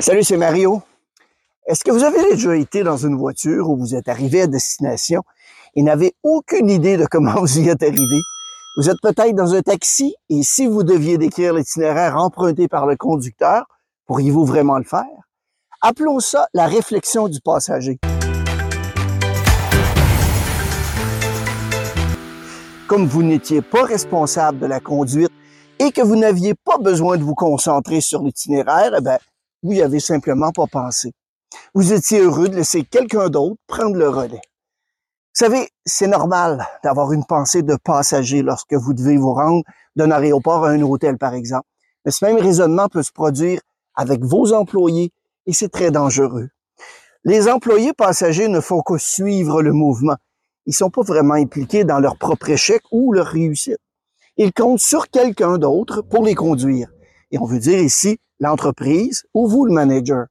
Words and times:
Salut, 0.00 0.24
c'est 0.24 0.36
Mario. 0.36 0.82
Est-ce 1.66 1.82
que 1.82 1.90
vous 1.90 2.04
avez 2.04 2.22
déjà 2.30 2.54
été 2.54 2.82
dans 2.82 2.98
une 2.98 3.16
voiture 3.16 3.70
où 3.70 3.78
vous 3.78 3.94
êtes 3.94 4.08
arrivé 4.08 4.42
à 4.42 4.46
destination 4.46 5.22
et 5.74 5.82
n'avez 5.82 6.14
aucune 6.22 6.68
idée 6.68 6.98
de 6.98 7.06
comment 7.06 7.34
vous 7.40 7.58
y 7.58 7.70
êtes 7.70 7.82
arrivé? 7.82 8.20
Vous 8.76 8.90
êtes 8.90 9.00
peut-être 9.00 9.34
dans 9.34 9.54
un 9.54 9.62
taxi 9.62 10.14
et 10.28 10.42
si 10.42 10.66
vous 10.66 10.82
deviez 10.82 11.16
décrire 11.16 11.54
l'itinéraire 11.54 12.18
emprunté 12.18 12.68
par 12.68 12.84
le 12.84 12.96
conducteur, 12.96 13.64
pourriez-vous 14.06 14.44
vraiment 14.44 14.76
le 14.76 14.84
faire? 14.84 15.02
Appelons 15.80 16.20
ça 16.20 16.46
la 16.52 16.66
réflexion 16.66 17.28
du 17.28 17.40
passager. 17.40 17.98
Comme 22.86 23.06
vous 23.06 23.22
n'étiez 23.22 23.62
pas 23.62 23.84
responsable 23.84 24.58
de 24.58 24.66
la 24.66 24.78
conduite 24.78 25.32
et 25.78 25.90
que 25.90 26.02
vous 26.02 26.16
n'aviez 26.16 26.52
pas 26.52 26.76
besoin 26.76 27.16
de 27.16 27.24
vous 27.24 27.34
concentrer 27.34 28.02
sur 28.02 28.22
l'itinéraire, 28.22 28.92
eh 28.98 29.00
ben, 29.00 29.18
vous 29.66 29.72
y 29.72 29.82
avez 29.82 29.98
simplement 29.98 30.52
pas 30.52 30.66
pensé. 30.70 31.12
Vous 31.74 31.92
étiez 31.92 32.20
heureux 32.20 32.48
de 32.48 32.54
laisser 32.54 32.84
quelqu'un 32.84 33.28
d'autre 33.28 33.60
prendre 33.66 33.96
le 33.96 34.08
relais. 34.08 34.40
Vous 34.40 35.44
savez, 35.44 35.68
c'est 35.84 36.06
normal 36.06 36.64
d'avoir 36.84 37.12
une 37.12 37.24
pensée 37.24 37.62
de 37.62 37.74
passager 37.74 38.42
lorsque 38.42 38.74
vous 38.74 38.94
devez 38.94 39.16
vous 39.16 39.34
rendre 39.34 39.64
d'un 39.96 40.12
aéroport 40.12 40.64
à 40.64 40.70
un 40.70 40.80
hôtel, 40.82 41.18
par 41.18 41.34
exemple. 41.34 41.66
Mais 42.04 42.12
ce 42.12 42.24
même 42.24 42.36
raisonnement 42.36 42.88
peut 42.88 43.02
se 43.02 43.10
produire 43.10 43.60
avec 43.96 44.22
vos 44.22 44.52
employés 44.52 45.12
et 45.46 45.52
c'est 45.52 45.68
très 45.68 45.90
dangereux. 45.90 46.48
Les 47.24 47.48
employés 47.48 47.92
passagers 47.92 48.46
ne 48.46 48.60
font 48.60 48.82
que 48.82 48.98
suivre 48.98 49.62
le 49.62 49.72
mouvement. 49.72 50.16
Ils 50.66 50.74
sont 50.74 50.90
pas 50.90 51.02
vraiment 51.02 51.34
impliqués 51.34 51.82
dans 51.82 51.98
leur 51.98 52.16
propre 52.18 52.50
échec 52.50 52.82
ou 52.92 53.12
leur 53.12 53.26
réussite. 53.26 53.78
Ils 54.36 54.52
comptent 54.52 54.78
sur 54.78 55.08
quelqu'un 55.08 55.58
d'autre 55.58 56.02
pour 56.02 56.24
les 56.24 56.36
conduire. 56.36 56.88
Et 57.30 57.38
on 57.38 57.44
veut 57.44 57.58
dire 57.58 57.78
ici 57.78 58.18
l'entreprise 58.40 59.24
ou 59.34 59.48
vous, 59.48 59.64
le 59.64 59.72
manager. 59.72 60.26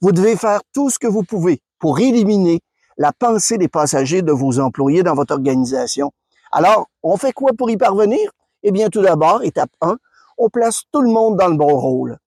Vous 0.00 0.12
devez 0.12 0.36
faire 0.36 0.60
tout 0.72 0.90
ce 0.90 0.98
que 0.98 1.06
vous 1.06 1.22
pouvez 1.22 1.60
pour 1.78 1.98
éliminer 1.98 2.60
la 2.96 3.12
pensée 3.12 3.58
des 3.58 3.68
passagers 3.68 4.22
de 4.22 4.32
vos 4.32 4.58
employés 4.58 5.02
dans 5.02 5.14
votre 5.14 5.34
organisation. 5.34 6.10
Alors, 6.50 6.88
on 7.02 7.16
fait 7.16 7.32
quoi 7.32 7.52
pour 7.56 7.70
y 7.70 7.76
parvenir? 7.76 8.30
Eh 8.62 8.72
bien, 8.72 8.88
tout 8.88 9.02
d'abord, 9.02 9.42
étape 9.42 9.70
1, 9.80 9.96
on 10.38 10.48
place 10.48 10.82
tout 10.92 11.02
le 11.02 11.10
monde 11.10 11.36
dans 11.36 11.48
le 11.48 11.56
bon 11.56 11.78
rôle. 11.78 12.18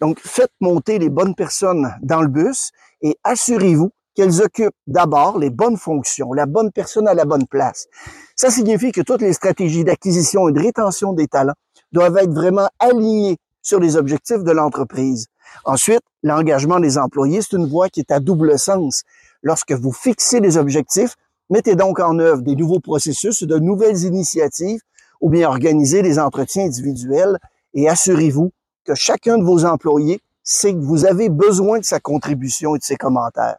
Donc, 0.00 0.20
faites 0.20 0.52
monter 0.60 0.98
les 0.98 1.08
bonnes 1.08 1.34
personnes 1.34 1.94
dans 2.02 2.20
le 2.20 2.28
bus 2.28 2.70
et 3.00 3.16
assurez-vous 3.24 3.90
qu'elles 4.14 4.42
occupent 4.42 4.74
d'abord 4.86 5.38
les 5.38 5.50
bonnes 5.50 5.76
fonctions, 5.76 6.32
la 6.32 6.46
bonne 6.46 6.72
personne 6.72 7.08
à 7.08 7.14
la 7.14 7.24
bonne 7.24 7.46
place. 7.46 7.86
Ça 8.36 8.50
signifie 8.50 8.92
que 8.92 9.00
toutes 9.00 9.22
les 9.22 9.32
stratégies 9.32 9.84
d'acquisition 9.84 10.48
et 10.48 10.52
de 10.52 10.60
rétention 10.60 11.12
des 11.12 11.28
talents 11.28 11.54
doivent 11.92 12.18
être 12.18 12.32
vraiment 12.32 12.68
alignées 12.78 13.38
sur 13.68 13.80
les 13.80 13.96
objectifs 13.96 14.42
de 14.44 14.50
l'entreprise. 14.50 15.26
Ensuite, 15.66 16.00
l'engagement 16.22 16.80
des 16.80 16.96
employés, 16.96 17.42
c'est 17.42 17.56
une 17.56 17.68
voie 17.68 17.90
qui 17.90 18.00
est 18.00 18.10
à 18.10 18.18
double 18.18 18.58
sens. 18.58 19.02
Lorsque 19.42 19.72
vous 19.72 19.92
fixez 19.92 20.40
des 20.40 20.56
objectifs, 20.56 21.16
mettez 21.50 21.76
donc 21.76 22.00
en 22.00 22.18
œuvre 22.18 22.40
des 22.40 22.56
nouveaux 22.56 22.80
processus, 22.80 23.42
de 23.42 23.58
nouvelles 23.58 24.04
initiatives 24.04 24.80
ou 25.20 25.28
bien 25.28 25.46
organisez 25.46 26.00
des 26.00 26.18
entretiens 26.18 26.64
individuels 26.64 27.38
et 27.74 27.90
assurez-vous 27.90 28.52
que 28.86 28.94
chacun 28.94 29.36
de 29.36 29.44
vos 29.44 29.66
employés 29.66 30.22
sait 30.42 30.72
que 30.72 30.80
vous 30.80 31.04
avez 31.04 31.28
besoin 31.28 31.78
de 31.78 31.84
sa 31.84 32.00
contribution 32.00 32.74
et 32.74 32.78
de 32.78 32.84
ses 32.84 32.96
commentaires. 32.96 33.58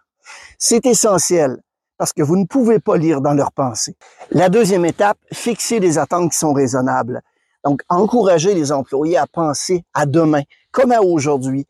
C'est 0.58 0.88
essentiel 0.88 1.62
parce 2.00 2.14
que 2.14 2.24
vous 2.24 2.38
ne 2.38 2.46
pouvez 2.46 2.80
pas 2.80 2.98
lire 2.98 3.22
dans 3.22 3.34
leurs 3.34 3.52
pensées. 3.52 3.96
La 4.32 4.50
deuxième 4.50 4.86
étape, 4.86 5.20
fixer 5.32 5.80
des 5.80 6.00
attentes 6.00 6.32
qui 6.32 6.38
sont 6.40 6.54
raisonnables. 6.54 7.22
Donc, 7.66 7.82
encourager 7.90 8.54
les 8.54 8.72
employés 8.72 9.18
à 9.18 9.28
penser 9.28 9.84
à 9.94 10.06
demain, 10.06 10.44
comme 10.72 10.92
à 10.92 11.02
aujourd'hui. 11.02 11.68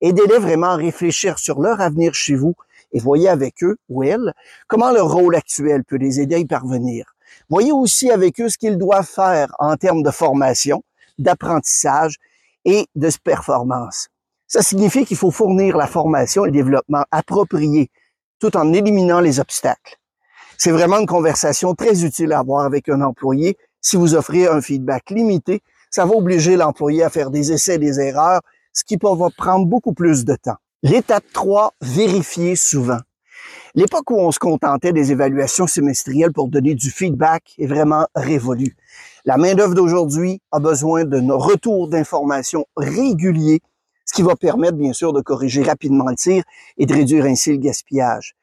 Aidez-les 0.00 0.38
vraiment 0.38 0.68
à 0.68 0.76
réfléchir 0.76 1.38
sur 1.38 1.60
leur 1.60 1.80
avenir 1.80 2.14
chez 2.14 2.34
vous 2.34 2.54
et 2.92 2.98
voyez 2.98 3.28
avec 3.28 3.62
eux 3.62 3.76
ou 3.88 4.02
elles 4.02 4.32
comment 4.66 4.90
leur 4.90 5.10
rôle 5.10 5.36
actuel 5.36 5.84
peut 5.84 5.96
les 5.96 6.20
aider 6.20 6.36
à 6.36 6.38
y 6.38 6.46
parvenir. 6.46 7.14
Voyez 7.48 7.72
aussi 7.72 8.10
avec 8.10 8.40
eux 8.40 8.48
ce 8.48 8.58
qu'ils 8.58 8.78
doivent 8.78 9.06
faire 9.06 9.54
en 9.58 9.76
termes 9.76 10.02
de 10.02 10.10
formation, 10.10 10.82
d'apprentissage 11.18 12.16
et 12.64 12.86
de 12.94 13.10
performance. 13.22 14.08
Ça 14.46 14.62
signifie 14.62 15.04
qu'il 15.04 15.16
faut 15.16 15.30
fournir 15.30 15.76
la 15.76 15.86
formation 15.86 16.44
et 16.44 16.48
le 16.48 16.52
développement 16.52 17.04
approprié 17.10 17.90
tout 18.40 18.56
en 18.56 18.72
éliminant 18.72 19.20
les 19.20 19.38
obstacles. 19.38 19.96
C'est 20.58 20.72
vraiment 20.72 20.98
une 20.98 21.06
conversation 21.06 21.74
très 21.74 22.04
utile 22.04 22.32
à 22.32 22.40
avoir 22.40 22.64
avec 22.64 22.88
un 22.88 23.00
employé. 23.00 23.56
Si 23.80 23.96
vous 23.96 24.14
offrez 24.14 24.46
un 24.46 24.60
feedback 24.60 25.10
limité, 25.10 25.62
ça 25.90 26.04
va 26.04 26.14
obliger 26.14 26.56
l'employé 26.56 27.02
à 27.02 27.10
faire 27.10 27.30
des 27.30 27.52
essais 27.52 27.76
et 27.76 27.78
des 27.78 27.98
erreurs, 27.98 28.40
ce 28.72 28.84
qui 28.84 28.96
va 29.02 29.28
prendre 29.36 29.66
beaucoup 29.66 29.92
plus 29.92 30.24
de 30.24 30.36
temps. 30.36 30.56
L'étape 30.82 31.24
3, 31.32 31.74
vérifier 31.80 32.56
souvent. 32.56 33.00
L'époque 33.74 34.10
où 34.10 34.18
on 34.18 34.32
se 34.32 34.38
contentait 34.38 34.92
des 34.92 35.12
évaluations 35.12 35.66
semestrielles 35.66 36.32
pour 36.32 36.48
donner 36.48 36.74
du 36.74 36.90
feedback 36.90 37.54
est 37.58 37.66
vraiment 37.66 38.06
révolue. 38.14 38.76
La 39.24 39.36
main-d'œuvre 39.36 39.74
d'aujourd'hui 39.74 40.40
a 40.50 40.58
besoin 40.58 41.04
de 41.04 41.20
nos 41.20 41.38
retours 41.38 41.88
d'informations 41.88 42.66
réguliers, 42.76 43.60
ce 44.10 44.16
qui 44.16 44.22
va 44.22 44.34
permettre 44.34 44.76
bien 44.76 44.92
sûr 44.92 45.12
de 45.12 45.20
corriger 45.20 45.62
rapidement 45.62 46.06
le 46.08 46.16
tir 46.16 46.42
et 46.78 46.84
de 46.84 46.92
réduire 46.92 47.26
ainsi 47.26 47.52
le 47.52 47.58
gaspillage. 47.58 48.34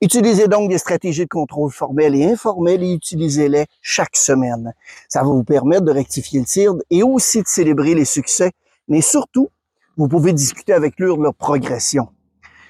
Utilisez 0.00 0.46
donc 0.46 0.70
des 0.70 0.78
stratégies 0.78 1.24
de 1.24 1.28
contrôle 1.28 1.72
formelles 1.72 2.14
et 2.14 2.26
informelles 2.26 2.84
et 2.84 2.92
utilisez-les 2.92 3.66
chaque 3.82 4.14
semaine. 4.14 4.72
Ça 5.08 5.22
va 5.22 5.26
vous 5.26 5.42
permettre 5.42 5.84
de 5.84 5.90
rectifier 5.90 6.38
le 6.38 6.46
tir 6.46 6.74
et 6.90 7.02
aussi 7.02 7.42
de 7.42 7.48
célébrer 7.48 7.96
les 7.96 8.04
succès, 8.04 8.52
mais 8.86 9.00
surtout 9.00 9.48
vous 9.96 10.06
pouvez 10.06 10.32
discuter 10.32 10.72
avec 10.72 10.94
lui 11.00 11.12
de 11.12 11.20
leur 11.20 11.34
progression. 11.34 12.06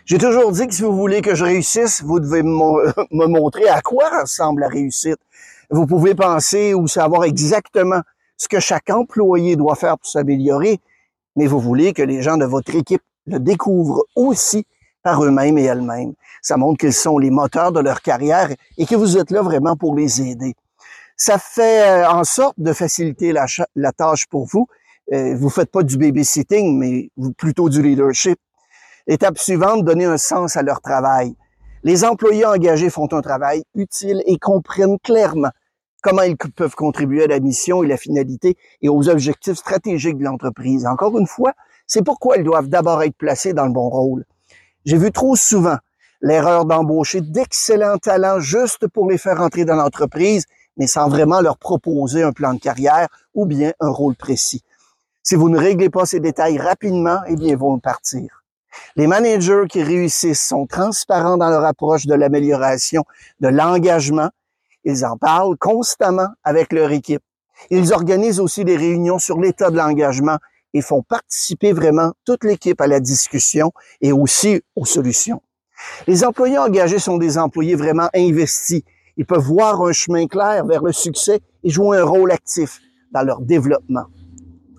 J'ai 0.06 0.16
toujours 0.16 0.50
dit 0.50 0.66
que 0.66 0.72
si 0.72 0.80
vous 0.80 0.96
voulez 0.96 1.20
que 1.20 1.34
je 1.34 1.44
réussisse, 1.44 2.02
vous 2.02 2.20
devez 2.20 2.42
me 2.42 3.26
montrer 3.26 3.68
à 3.68 3.82
quoi 3.82 4.22
ressemble 4.22 4.62
la 4.62 4.68
réussite. 4.68 5.18
Vous 5.68 5.86
pouvez 5.86 6.14
penser 6.14 6.72
ou 6.72 6.86
savoir 6.86 7.24
exactement 7.24 8.00
ce 8.38 8.48
que 8.48 8.60
chaque 8.60 8.88
employé 8.88 9.56
doit 9.56 9.74
faire 9.74 9.98
pour 9.98 10.08
s'améliorer, 10.08 10.80
mais 11.36 11.47
vous 11.47 11.60
voulez 11.60 11.92
que 11.92 12.02
les 12.02 12.22
gens 12.22 12.36
de 12.36 12.44
votre 12.44 12.74
équipe 12.74 13.02
le 13.26 13.38
découvrent 13.38 14.04
aussi 14.14 14.66
par 15.02 15.22
eux-mêmes 15.24 15.58
et 15.58 15.64
elles-mêmes. 15.64 16.14
Ça 16.42 16.56
montre 16.56 16.78
qu'ils 16.78 16.92
sont 16.92 17.19
les 17.19 17.30
moteurs 17.30 17.72
de 17.72 17.80
leur 17.80 18.02
carrière 18.02 18.50
et 18.78 18.86
que 18.86 18.97
vous 18.97 19.19
êtes 19.19 19.30
là 19.30 19.42
vraiment 19.42 19.76
pour 19.76 19.94
les 19.94 20.20
aider. 20.20 20.54
Ça 21.16 21.38
fait 21.38 21.88
euh, 21.88 22.10
en 22.10 22.24
sorte 22.24 22.56
de 22.58 22.72
faciliter 22.72 23.32
la, 23.32 23.92
tâche 23.92 24.26
pour 24.26 24.47
vous 24.47 24.66
euh, 25.12 25.36
vous 25.36 25.50
faites 25.50 25.70
pas 25.70 25.84
du 25.84 25.97
babysitting, 25.97 26.76
mais 26.76 27.10
plutôt 27.36 27.68
du 27.68 27.80
leadership. 27.80 28.38
Étape 29.06 29.38
suivante, 29.38 29.84
donner 29.84 30.04
un 30.04 30.18
sens 30.18 30.56
à 30.56 30.62
leur 30.62 30.80
travail. 30.80 31.36
Les 31.84 32.04
employés 32.04 32.44
engagés 32.44 32.91
font 32.91 33.08
un 33.12 33.20
travail 33.20 33.62
utile 33.76 34.22
et 34.26 34.36
comprennent 34.38 34.98
clairement 34.98 35.53
comment 36.06 36.22
ils 36.22 36.36
peuvent 36.36 36.76
contribuer 36.76 37.24
à 37.24 37.26
la 37.26 37.40
mission 37.40 37.82
et 37.82 37.88
la 37.88 37.96
finalité 37.96 38.56
et 38.80 38.88
aux 38.88 39.08
objectifs 39.08 39.56
stratégiques 39.56 40.18
de 40.18 40.22
l'entreprise. 40.22 40.86
Encore 40.86 41.18
une 41.18 41.26
fois, 41.26 41.52
c'est 41.88 42.04
pourquoi 42.04 42.36
ils 42.36 42.44
doivent 42.44 42.68
d'abord 42.68 43.02
être 43.02 43.16
placés 43.16 43.52
dans 43.52 43.66
le 43.66 43.72
bon 43.72 43.88
rôle. 43.88 44.24
J'ai 44.84 44.98
vu 44.98 45.10
trop 45.10 45.34
souvent 45.34 45.78
l'erreur 46.20 46.64
d'embaucher 46.64 47.22
d'excellents 47.22 47.98
talents 47.98 48.38
juste 48.38 48.86
pour 48.86 49.10
les 49.10 49.18
faire 49.18 49.40
entrer 49.40 49.64
dans 49.64 49.74
l'entreprise, 49.74 50.44
mais 50.76 50.86
sans 50.86 51.08
vraiment 51.08 51.40
leur 51.40 51.58
proposer 51.58 52.22
un 52.22 52.30
plan 52.30 52.54
de 52.54 52.60
carrière 52.60 53.08
ou 53.34 53.44
bien 53.44 53.72
un 53.80 53.90
rôle 53.90 54.14
précis. 54.14 54.62
Si 55.24 55.34
vous 55.34 55.48
ne 55.48 55.58
réglez 55.58 55.90
pas 55.90 56.06
ces 56.06 56.20
détails 56.20 56.58
rapidement, 56.58 57.18
eh 57.26 57.34
bien, 57.34 57.48
ils 57.48 57.56
vont 57.56 57.80
partir. 57.80 58.44
Les 58.94 59.08
managers 59.08 59.64
qui 59.68 59.82
réussissent 59.82 60.46
sont 60.46 60.66
transparents 60.66 61.36
dans 61.36 61.50
leur 61.50 61.64
approche 61.64 62.06
de 62.06 62.14
l'amélioration, 62.14 63.04
de 63.40 63.48
l'engagement. 63.48 64.30
Ils 64.86 65.04
en 65.04 65.16
parlent 65.16 65.58
constamment 65.58 66.28
avec 66.44 66.72
leur 66.72 66.92
équipe. 66.92 67.22
Ils 67.70 67.92
organisent 67.92 68.38
aussi 68.38 68.64
des 68.64 68.76
réunions 68.76 69.19
sur 69.19 69.41
l'état 69.41 69.70
de 69.70 69.76
l'engagement 69.76 70.38
et 70.72 70.80
font 70.80 71.02
participer 71.02 71.72
vraiment 71.72 72.12
toute 72.24 72.44
l'équipe 72.44 72.80
à 72.80 72.86
la 72.86 73.00
discussion 73.00 73.72
et 74.00 74.12
aussi 74.12 74.62
aux 74.76 74.84
solutions. 74.84 75.42
Les 76.06 76.24
employés 76.24 76.59
engagés 76.59 77.00
sont 77.00 77.18
des 77.18 77.36
employés 77.36 77.74
vraiment 77.74 78.09
investis. 78.15 78.83
Ils 79.16 79.27
peuvent 79.27 79.42
voir 79.42 79.83
un 79.83 79.92
chemin 79.92 80.28
clair 80.28 80.65
vers 80.65 80.83
le 80.84 80.92
succès 80.92 81.41
et 81.65 81.71
jouer 81.71 81.98
un 81.98 82.04
rôle 82.04 82.30
actif 82.30 82.80
dans 83.10 83.22
leur 83.22 83.41
développement. 83.41 84.06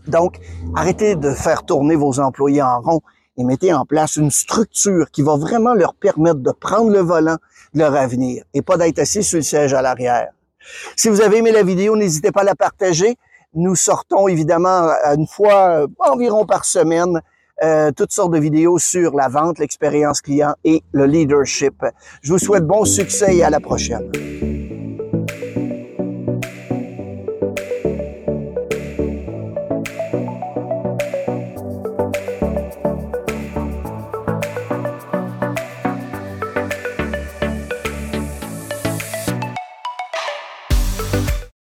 Donc, 0.08 0.40
arrêtez 0.74 1.18
de 1.18 1.32
faire 1.32 1.66
tourner 1.66 1.98
vos 1.98 2.22
employés 2.22 2.62
en 2.62 2.80
rond 2.80 3.02
et 3.38 3.44
mettez 3.44 3.74
en 3.74 3.86
place 3.86 4.16
une 4.16 4.32
structure 4.32 5.12
qui 5.12 5.22
va 5.22 5.38
vraiment 5.38 5.74
leur 5.74 5.94
permettre 5.94 6.40
de 6.40 6.52
prendre 6.52 6.92
le 6.92 7.00
volant 7.00 7.38
de 7.74 7.80
leur 7.80 7.96
avenir 7.96 8.44
et 8.54 8.62
pas 8.62 8.78
d'être 8.78 9.00
assis 9.00 9.24
sur 9.24 9.38
le 9.38 9.44
siège 9.44 9.74
à 9.74 9.82
l'arrière. 9.82 10.30
Si 10.96 11.10
vous 11.10 11.22
avez 11.22 11.38
aimé 11.38 11.52
la 11.52 11.64
vidéo, 11.64 11.96
n'hésitez 11.96 12.32
pas 12.32 12.42
à 12.42 12.46
la 12.46 12.56
partager. 12.56 13.18
Nous 13.54 13.76
sortons 13.76 14.28
évidemment 14.28 14.90
une 15.16 15.28
fois 15.28 15.84
euh, 15.84 15.88
environ 16.00 16.46
par 16.46 16.66
semaine 16.66 17.22
euh, 17.64 17.92
toutes 17.92 18.12
sortes 18.12 18.34
de 18.34 18.40
vidéos 18.40 18.78
sur 18.78 19.16
la 19.16 19.30
vente, 19.30 19.58
l'expérience 19.58 20.22
client 20.22 20.54
et 20.64 20.84
le 20.92 21.06
leadership. 21.06 21.84
Je 22.22 22.34
vous 22.34 22.40
souhaite 22.40 22.66
bon 22.66 22.86
succès 22.86 23.38
et 23.38 23.44
à 23.44 23.50
la 23.50 23.60
prochaine. 23.60 24.12